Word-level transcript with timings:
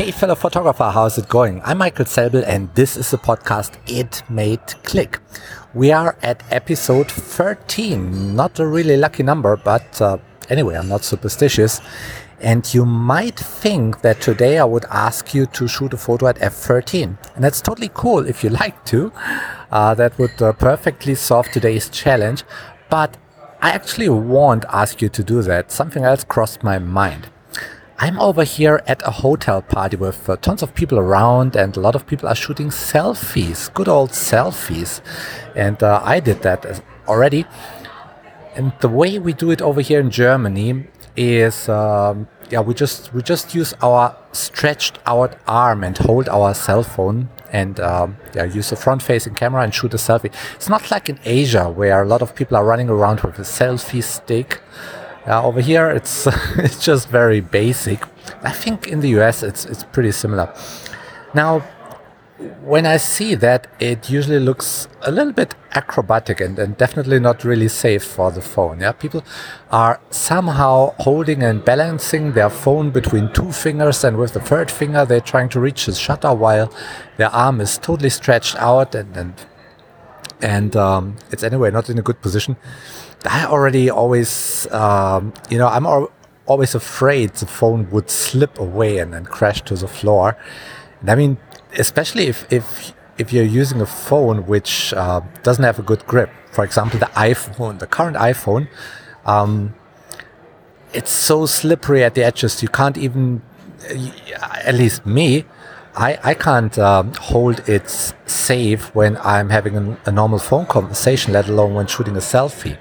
Hey, 0.00 0.12
fellow 0.12 0.34
photographer, 0.34 0.90
how's 0.90 1.18
it 1.18 1.28
going? 1.28 1.60
I'm 1.62 1.76
Michael 1.76 2.06
Zelbel, 2.06 2.42
and 2.46 2.74
this 2.74 2.96
is 2.96 3.10
the 3.10 3.18
podcast 3.18 3.74
It 3.86 4.22
Made 4.30 4.66
Click. 4.82 5.18
We 5.74 5.92
are 5.92 6.16
at 6.22 6.42
episode 6.50 7.10
13. 7.10 8.34
Not 8.34 8.58
a 8.60 8.66
really 8.66 8.96
lucky 8.96 9.22
number, 9.22 9.58
but 9.58 10.00
uh, 10.00 10.16
anyway, 10.48 10.76
I'm 10.76 10.88
not 10.88 11.04
superstitious. 11.04 11.82
And 12.40 12.72
you 12.72 12.86
might 12.86 13.38
think 13.38 14.00
that 14.00 14.22
today 14.22 14.56
I 14.56 14.64
would 14.64 14.86
ask 14.86 15.34
you 15.34 15.44
to 15.44 15.68
shoot 15.68 15.92
a 15.92 15.98
photo 15.98 16.28
at 16.28 16.36
f13. 16.36 17.18
And 17.34 17.44
that's 17.44 17.60
totally 17.60 17.90
cool 17.92 18.26
if 18.26 18.42
you 18.42 18.48
like 18.62 18.82
to. 18.86 19.12
Uh, 19.70 19.92
that 19.96 20.18
would 20.18 20.40
uh, 20.40 20.54
perfectly 20.54 21.14
solve 21.14 21.50
today's 21.50 21.90
challenge. 21.90 22.44
But 22.88 23.18
I 23.60 23.72
actually 23.72 24.08
won't 24.08 24.64
ask 24.70 25.02
you 25.02 25.10
to 25.10 25.22
do 25.22 25.42
that. 25.42 25.70
Something 25.70 26.04
else 26.04 26.24
crossed 26.24 26.64
my 26.64 26.78
mind. 26.78 27.28
I'm 28.02 28.18
over 28.18 28.44
here 28.44 28.82
at 28.86 29.06
a 29.06 29.10
hotel 29.10 29.60
party 29.60 29.98
with 29.98 30.26
uh, 30.26 30.36
tons 30.36 30.62
of 30.62 30.74
people 30.74 30.98
around, 30.98 31.54
and 31.54 31.76
a 31.76 31.80
lot 31.80 31.94
of 31.94 32.06
people 32.06 32.30
are 32.30 32.34
shooting 32.34 32.68
selfies, 32.68 33.70
good 33.74 33.88
old 33.88 34.12
selfies. 34.12 35.02
And 35.54 35.82
uh, 35.82 36.00
I 36.02 36.18
did 36.18 36.40
that 36.40 36.82
already. 37.06 37.44
And 38.56 38.72
the 38.80 38.88
way 38.88 39.18
we 39.18 39.34
do 39.34 39.50
it 39.50 39.60
over 39.60 39.82
here 39.82 40.00
in 40.00 40.10
Germany 40.10 40.86
is, 41.14 41.68
um, 41.68 42.26
yeah, 42.48 42.60
we 42.60 42.72
just 42.72 43.12
we 43.12 43.20
just 43.20 43.54
use 43.54 43.74
our 43.82 44.16
stretched 44.32 44.98
out 45.04 45.36
arm 45.46 45.84
and 45.84 45.98
hold 45.98 46.26
our 46.30 46.54
cell 46.54 46.82
phone 46.82 47.28
and 47.52 47.80
um, 47.80 48.16
yeah, 48.34 48.44
use 48.44 48.72
a 48.72 48.76
front-facing 48.76 49.34
camera 49.34 49.62
and 49.62 49.74
shoot 49.74 49.92
a 49.92 49.98
selfie. 49.98 50.32
It's 50.54 50.70
not 50.70 50.90
like 50.90 51.10
in 51.10 51.18
Asia 51.26 51.68
where 51.68 52.02
a 52.02 52.06
lot 52.06 52.22
of 52.22 52.34
people 52.34 52.56
are 52.56 52.64
running 52.64 52.88
around 52.88 53.20
with 53.20 53.38
a 53.38 53.42
selfie 53.42 54.02
stick 54.02 54.62
uh, 55.30 55.44
over 55.44 55.60
here, 55.60 55.88
it's 55.88 56.26
it's 56.58 56.84
just 56.84 57.08
very 57.08 57.40
basic. 57.40 58.02
I 58.42 58.50
think 58.50 58.88
in 58.88 59.00
the 59.00 59.10
US 59.20 59.42
it's 59.42 59.64
it's 59.64 59.84
pretty 59.84 60.12
similar. 60.12 60.52
Now, 61.34 61.60
when 62.62 62.86
I 62.86 62.96
see 62.96 63.34
that, 63.36 63.66
it 63.78 64.10
usually 64.10 64.40
looks 64.40 64.88
a 65.02 65.10
little 65.10 65.32
bit 65.32 65.54
acrobatic 65.72 66.40
and, 66.40 66.58
and 66.58 66.76
definitely 66.76 67.20
not 67.20 67.44
really 67.44 67.68
safe 67.68 68.02
for 68.02 68.30
the 68.30 68.40
phone. 68.40 68.80
Yeah, 68.80 68.92
people 68.92 69.22
are 69.70 70.00
somehow 70.10 70.94
holding 70.98 71.42
and 71.42 71.64
balancing 71.64 72.32
their 72.32 72.50
phone 72.50 72.90
between 72.90 73.32
two 73.32 73.52
fingers, 73.52 74.02
and 74.04 74.16
with 74.16 74.32
the 74.32 74.40
third 74.40 74.70
finger 74.70 75.04
they're 75.04 75.20
trying 75.20 75.48
to 75.50 75.60
reach 75.60 75.86
the 75.86 75.94
shutter 75.94 76.34
while 76.34 76.72
their 77.18 77.30
arm 77.30 77.60
is 77.60 77.78
totally 77.78 78.10
stretched 78.10 78.56
out 78.56 78.94
and 78.94 79.16
and 79.16 79.34
and 80.42 80.74
um, 80.74 81.16
it's 81.30 81.42
anyway 81.42 81.70
not 81.70 81.90
in 81.90 81.98
a 81.98 82.02
good 82.02 82.20
position. 82.22 82.56
I 83.24 83.44
already 83.44 83.90
always, 83.90 84.66
um, 84.70 85.32
you 85.50 85.58
know, 85.58 85.68
I'm 85.68 85.86
al 85.86 86.10
always 86.46 86.74
afraid 86.74 87.34
the 87.34 87.46
phone 87.46 87.88
would 87.90 88.10
slip 88.10 88.58
away 88.58 88.98
and 88.98 89.12
then 89.12 89.24
crash 89.24 89.62
to 89.62 89.74
the 89.76 89.86
floor. 89.86 90.36
And 91.00 91.10
I 91.10 91.14
mean, 91.14 91.38
especially 91.78 92.26
if 92.26 92.50
if 92.52 92.92
if 93.18 93.32
you're 93.32 93.44
using 93.44 93.80
a 93.80 93.86
phone 93.86 94.46
which 94.46 94.94
uh, 94.94 95.20
doesn't 95.42 95.64
have 95.64 95.78
a 95.78 95.82
good 95.82 96.06
grip. 96.06 96.30
For 96.50 96.64
example, 96.64 96.98
the 96.98 97.06
iPhone, 97.06 97.78
the 97.78 97.86
current 97.86 98.16
iPhone, 98.16 98.68
um, 99.26 99.74
it's 100.92 101.10
so 101.12 101.46
slippery 101.46 102.02
at 102.02 102.14
the 102.14 102.24
edges. 102.24 102.62
You 102.62 102.68
can't 102.68 102.96
even, 102.96 103.42
at 104.64 104.74
least 104.74 105.06
me, 105.06 105.44
I, 105.94 106.18
I 106.22 106.34
can't 106.34 106.76
um, 106.78 107.12
hold 107.14 107.68
it 107.68 107.90
safe 108.26 108.94
when 108.94 109.16
I'm 109.18 109.50
having 109.50 109.76
a, 109.76 109.98
a 110.06 110.12
normal 110.12 110.38
phone 110.38 110.66
conversation, 110.66 111.32
let 111.32 111.48
alone 111.48 111.74
when 111.74 111.86
shooting 111.86 112.16
a 112.16 112.20
selfie. 112.20 112.78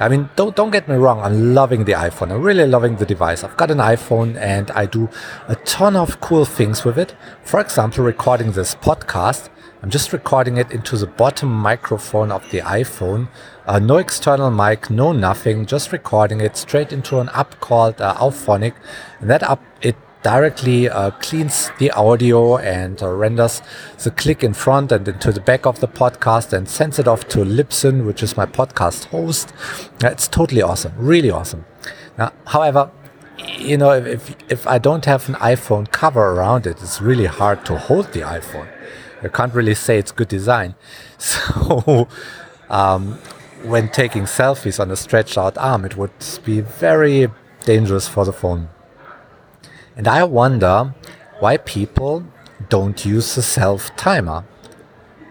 I 0.00 0.08
mean, 0.08 0.28
don't 0.36 0.56
don't 0.56 0.70
get 0.70 0.88
me 0.88 0.96
wrong. 0.96 1.20
I'm 1.20 1.54
loving 1.54 1.84
the 1.84 1.92
iPhone. 1.92 2.32
I'm 2.32 2.42
really 2.42 2.66
loving 2.66 2.96
the 2.96 3.06
device. 3.06 3.44
I've 3.44 3.56
got 3.56 3.70
an 3.70 3.78
iPhone 3.78 4.36
and 4.36 4.70
I 4.72 4.86
do 4.86 5.08
a 5.46 5.54
ton 5.56 5.94
of 5.96 6.20
cool 6.20 6.44
things 6.44 6.84
with 6.84 6.98
it. 6.98 7.14
For 7.44 7.60
example, 7.60 8.04
recording 8.04 8.52
this 8.52 8.74
podcast. 8.74 9.50
I'm 9.82 9.90
just 9.90 10.14
recording 10.14 10.56
it 10.56 10.70
into 10.70 10.96
the 10.96 11.06
bottom 11.06 11.52
microphone 11.52 12.32
of 12.32 12.50
the 12.50 12.60
iPhone. 12.60 13.28
Uh, 13.66 13.78
no 13.78 13.98
external 13.98 14.50
mic, 14.50 14.88
no 14.88 15.12
nothing. 15.12 15.66
Just 15.66 15.92
recording 15.92 16.40
it 16.40 16.56
straight 16.56 16.90
into 16.90 17.20
an 17.20 17.28
app 17.34 17.60
called 17.60 18.00
uh, 18.00 18.14
Auphonic. 18.14 18.74
And 19.20 19.28
that 19.28 19.42
app 19.42 19.62
it 19.82 19.96
directly 20.24 20.88
uh, 20.88 21.10
cleans 21.20 21.70
the 21.78 21.90
audio 21.90 22.56
and 22.56 23.00
uh, 23.02 23.08
renders 23.10 23.60
the 24.02 24.10
click 24.10 24.42
in 24.42 24.54
front 24.54 24.90
and 24.90 25.06
into 25.06 25.30
the 25.30 25.40
back 25.40 25.66
of 25.66 25.80
the 25.80 25.86
podcast 25.86 26.52
and 26.54 26.66
sends 26.66 26.98
it 26.98 27.06
off 27.06 27.28
to 27.28 27.40
Libsyn, 27.40 28.06
which 28.06 28.22
is 28.22 28.34
my 28.34 28.46
podcast 28.46 29.04
host. 29.06 29.52
It's 30.00 30.26
totally 30.26 30.62
awesome, 30.62 30.94
really 30.96 31.30
awesome. 31.30 31.66
Now, 32.16 32.32
however, 32.46 32.90
you 33.58 33.76
know, 33.76 33.92
if, 33.92 34.34
if 34.50 34.66
I 34.66 34.78
don't 34.78 35.04
have 35.04 35.28
an 35.28 35.34
iPhone 35.36 35.90
cover 35.90 36.32
around 36.32 36.66
it, 36.66 36.80
it's 36.80 37.02
really 37.02 37.26
hard 37.26 37.66
to 37.66 37.76
hold 37.76 38.12
the 38.12 38.20
iPhone. 38.20 38.68
I 39.22 39.28
can't 39.28 39.52
really 39.52 39.74
say 39.74 39.98
it's 39.98 40.10
good 40.10 40.28
design. 40.28 40.74
So, 41.18 42.08
um, 42.68 43.18
when 43.62 43.88
taking 43.88 44.24
selfies 44.24 44.78
on 44.80 44.90
a 44.90 44.96
stretched 44.96 45.38
out 45.38 45.56
arm, 45.56 45.84
it 45.84 45.96
would 45.96 46.12
be 46.44 46.60
very 46.60 47.28
dangerous 47.64 48.08
for 48.08 48.24
the 48.24 48.32
phone. 48.32 48.68
And 49.96 50.08
I 50.08 50.24
wonder 50.24 50.94
why 51.40 51.56
people 51.56 52.24
don't 52.68 53.04
use 53.04 53.34
the 53.34 53.42
self 53.42 53.94
timer. 53.96 54.44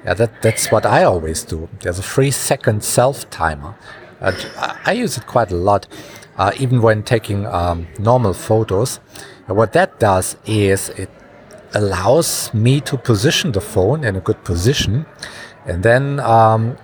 Yeah, 0.05 0.13
that, 0.15 0.41
that's 0.41 0.71
what 0.71 0.85
I 0.85 1.03
always 1.03 1.43
do. 1.43 1.69
There's 1.79 1.99
a 1.99 2.03
three 2.03 2.31
second 2.31 2.83
self 2.83 3.29
timer. 3.29 3.75
Uh, 4.21 4.31
I 4.85 4.93
use 4.93 5.17
it 5.17 5.27
quite 5.27 5.51
a 5.51 5.55
lot, 5.55 5.87
uh, 6.37 6.51
even 6.57 6.81
when 6.81 7.03
taking 7.03 7.45
um, 7.47 7.87
normal 7.99 8.33
photos. 8.33 8.99
And 9.47 9.57
what 9.57 9.73
that 9.73 9.99
does 9.99 10.37
is 10.45 10.89
it 10.89 11.09
allows 11.73 12.53
me 12.53 12.79
to 12.81 12.97
position 12.97 13.51
the 13.51 13.61
phone 13.61 14.03
in 14.03 14.15
a 14.15 14.21
good 14.21 14.43
position. 14.43 15.05
And 15.65 15.83
then 15.83 16.19
um, 16.19 16.77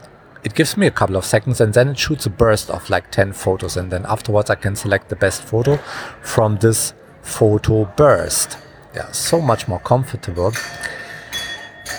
it 0.44 0.53
gives 0.56 0.75
me 0.78 0.88
a 0.88 0.91
couple 0.91 1.16
of 1.16 1.25
seconds 1.25 1.62
and 1.62 1.73
then 1.73 1.89
it 1.89 1.97
shoots 1.97 2.25
a 2.25 2.29
burst 2.29 2.69
of 2.69 2.89
like 2.89 3.12
10 3.12 3.34
photos. 3.34 3.78
And 3.78 3.91
then 3.91 4.06
afterwards, 4.06 4.50
I 4.50 4.56
can 4.56 4.75
select 4.75 5.09
the 5.09 5.16
best 5.16 5.41
photo 5.41 5.78
from 6.22 6.57
this 6.57 6.94
photo 7.29 7.85
burst. 7.95 8.57
Yeah, 8.95 9.12
so 9.12 9.40
much 9.40 9.67
more 9.67 9.79
comfortable. 9.79 10.51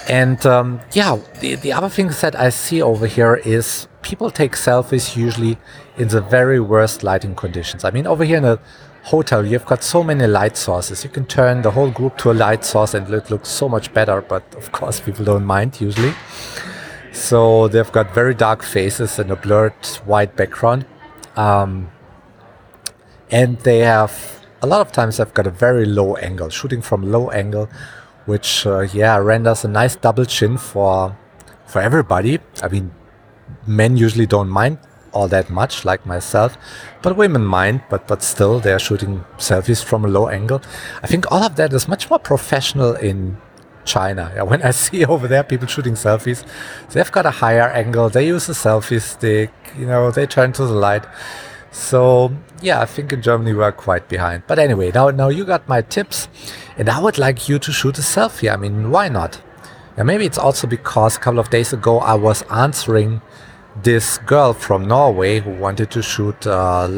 And 0.08 0.44
um, 0.44 0.80
yeah, 0.92 1.18
the, 1.40 1.54
the 1.54 1.72
other 1.72 1.88
things 1.88 2.20
that 2.20 2.34
I 2.34 2.48
see 2.50 2.82
over 2.82 3.06
here 3.06 3.36
is 3.36 3.86
people 4.02 4.30
take 4.30 4.52
selfies 4.52 5.16
usually 5.16 5.56
in 5.96 6.08
the 6.08 6.20
very 6.20 6.58
worst 6.58 7.02
lighting 7.02 7.34
conditions. 7.34 7.84
I 7.84 7.90
mean, 7.90 8.06
over 8.06 8.24
here 8.24 8.38
in 8.38 8.44
a 8.44 8.58
hotel, 9.04 9.46
you've 9.46 9.66
got 9.66 9.82
so 9.82 10.02
many 10.02 10.26
light 10.26 10.56
sources. 10.56 11.04
You 11.04 11.10
can 11.10 11.26
turn 11.26 11.62
the 11.62 11.70
whole 11.70 11.90
group 11.90 12.18
to 12.18 12.30
a 12.30 12.34
light 12.34 12.64
source 12.64 12.94
and 12.94 13.08
it 13.12 13.30
looks 13.30 13.48
so 13.48 13.68
much 13.68 13.92
better, 13.94 14.20
but 14.20 14.42
of 14.56 14.72
course, 14.78 15.00
people 15.00 15.24
don't 15.24 15.44
mind 15.44 15.80
usually. 15.80 16.14
So 17.12 17.68
they've 17.68 17.90
got 17.92 18.14
very 18.14 18.34
dark 18.34 18.62
faces 18.62 19.18
and 19.18 19.30
a 19.30 19.36
blurred 19.36 19.86
white 20.04 20.36
background. 20.36 20.86
Um, 21.36 21.90
and 23.30 23.58
they 23.60 23.78
have 23.78 24.39
a 24.62 24.66
lot 24.66 24.80
of 24.80 24.92
times 24.92 25.20
I've 25.20 25.34
got 25.34 25.46
a 25.46 25.50
very 25.50 25.84
low 25.84 26.16
angle, 26.16 26.48
shooting 26.50 26.82
from 26.82 27.10
low 27.10 27.30
angle, 27.30 27.68
which 28.26 28.66
uh, 28.66 28.80
yeah 28.80 29.16
renders 29.16 29.64
a 29.64 29.68
nice 29.68 29.96
double 29.96 30.24
chin 30.24 30.58
for 30.58 31.16
for 31.66 31.80
everybody. 31.80 32.40
I 32.62 32.68
mean, 32.68 32.92
men 33.66 33.96
usually 33.96 34.26
don't 34.26 34.48
mind 34.48 34.78
all 35.12 35.26
that 35.28 35.50
much, 35.50 35.84
like 35.84 36.06
myself, 36.06 36.56
but 37.02 37.16
women 37.16 37.44
mind. 37.44 37.82
But 37.88 38.06
but 38.06 38.22
still, 38.22 38.60
they're 38.60 38.78
shooting 38.78 39.24
selfies 39.38 39.82
from 39.82 40.04
a 40.04 40.08
low 40.08 40.28
angle. 40.28 40.60
I 41.02 41.06
think 41.06 41.30
all 41.32 41.44
of 41.44 41.56
that 41.56 41.72
is 41.72 41.88
much 41.88 42.10
more 42.10 42.18
professional 42.18 42.94
in 42.94 43.38
China. 43.84 44.30
Yeah, 44.34 44.42
when 44.42 44.62
I 44.62 44.70
see 44.82 45.04
over 45.04 45.26
there 45.26 45.42
people 45.42 45.66
shooting 45.66 45.94
selfies, 45.94 46.44
they've 46.90 47.10
got 47.10 47.26
a 47.26 47.30
higher 47.30 47.68
angle. 47.68 48.08
They 48.10 48.26
use 48.26 48.48
a 48.48 48.52
selfie 48.52 49.00
stick. 49.00 49.50
You 49.78 49.86
know, 49.86 50.10
they 50.10 50.26
turn 50.26 50.52
to 50.52 50.66
the 50.66 50.74
light. 50.74 51.04
So 51.70 52.32
yeah, 52.62 52.80
I 52.80 52.84
think 52.84 53.12
in 53.12 53.22
Germany 53.22 53.52
we 53.52 53.62
are 53.62 53.72
quite 53.72 54.08
behind. 54.08 54.42
But 54.46 54.58
anyway, 54.58 54.90
now 54.92 55.10
now 55.10 55.28
you 55.28 55.44
got 55.44 55.68
my 55.68 55.82
tips, 55.82 56.28
and 56.76 56.88
I 56.88 57.00
would 57.00 57.18
like 57.18 57.48
you 57.48 57.58
to 57.58 57.72
shoot 57.72 57.98
a 57.98 58.02
selfie. 58.02 58.52
I 58.52 58.56
mean, 58.56 58.90
why 58.90 59.08
not? 59.08 59.40
Yeah, 59.96 60.04
maybe 60.04 60.24
it's 60.24 60.38
also 60.38 60.66
because 60.66 61.16
a 61.16 61.20
couple 61.20 61.40
of 61.40 61.50
days 61.50 61.72
ago 61.72 61.98
I 61.98 62.14
was 62.14 62.42
answering 62.50 63.22
this 63.82 64.18
girl 64.18 64.52
from 64.52 64.86
Norway 64.86 65.40
who 65.40 65.50
wanted 65.50 65.90
to 65.92 66.02
shoot 66.02 66.46
uh, 66.46 66.88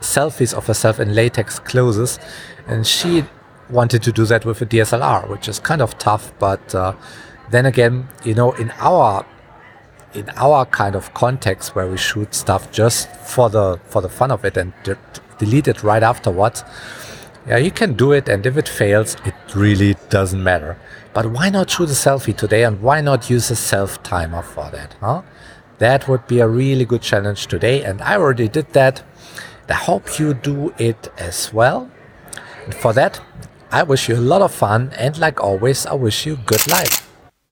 selfies 0.00 0.54
of 0.54 0.66
herself 0.66 0.98
in 0.98 1.14
latex 1.14 1.58
clothes, 1.58 2.18
and 2.66 2.86
she 2.86 3.24
wanted 3.68 4.02
to 4.02 4.12
do 4.12 4.24
that 4.26 4.44
with 4.44 4.62
a 4.62 4.66
DSLR, 4.66 5.28
which 5.28 5.48
is 5.48 5.58
kind 5.58 5.82
of 5.82 5.98
tough. 5.98 6.32
But 6.38 6.74
uh, 6.74 6.94
then 7.50 7.66
again, 7.66 8.08
you 8.24 8.34
know, 8.34 8.52
in 8.52 8.72
our 8.78 9.26
in 10.16 10.30
our 10.36 10.64
kind 10.64 10.94
of 10.94 11.12
context 11.14 11.74
where 11.74 11.86
we 11.86 11.96
shoot 11.96 12.34
stuff 12.34 12.72
just 12.72 13.08
for 13.34 13.50
the 13.50 13.78
for 13.84 14.00
the 14.00 14.08
fun 14.08 14.30
of 14.30 14.44
it 14.44 14.56
and 14.56 14.72
de 14.82 14.96
delete 15.38 15.68
it 15.68 15.82
right 15.82 16.02
afterwards 16.02 16.64
yeah 17.46 17.58
you 17.58 17.70
can 17.70 17.92
do 17.92 18.12
it 18.12 18.28
and 18.28 18.46
if 18.46 18.56
it 18.56 18.68
fails 18.68 19.16
it 19.24 19.34
really 19.54 19.94
doesn't 20.08 20.42
matter. 20.42 20.78
But 21.12 21.26
why 21.26 21.48
not 21.50 21.70
shoot 21.70 21.88
a 21.90 21.98
selfie 22.06 22.36
today 22.36 22.64
and 22.64 22.82
why 22.82 23.00
not 23.00 23.30
use 23.30 23.50
a 23.50 23.56
self 23.56 24.02
timer 24.02 24.42
for 24.42 24.70
that 24.70 24.96
huh? 25.00 25.22
That 25.78 26.08
would 26.08 26.26
be 26.26 26.40
a 26.40 26.48
really 26.48 26.86
good 26.86 27.02
challenge 27.02 27.46
today 27.46 27.84
and 27.84 28.00
i 28.00 28.16
already 28.16 28.48
did 28.48 28.72
that. 28.72 29.02
I 29.68 29.74
hope 29.74 30.18
you 30.18 30.32
do 30.32 30.72
it 30.78 31.12
as 31.18 31.52
well. 31.52 31.90
And 32.64 32.74
for 32.74 32.92
that 32.94 33.20
I 33.70 33.82
wish 33.82 34.08
you 34.08 34.16
a 34.16 34.26
lot 34.32 34.42
of 34.42 34.52
fun 34.54 34.92
and 34.96 35.18
like 35.18 35.40
always, 35.40 35.86
I 35.86 35.94
wish 35.94 36.24
you 36.24 36.36
good 36.36 36.66
life. 36.68 37.05